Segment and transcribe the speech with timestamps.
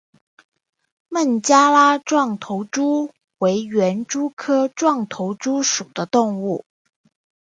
[1.09, 6.65] 孟加拉壮头蛛为园蛛科壮头蛛属的动物。